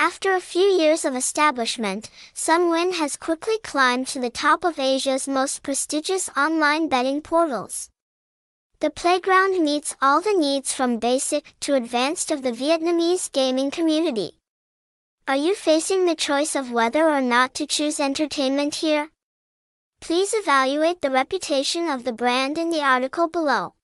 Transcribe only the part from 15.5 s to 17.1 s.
facing the choice of whether